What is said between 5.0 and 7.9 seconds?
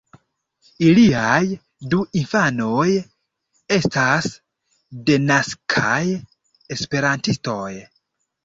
denaskaj esperantistoj.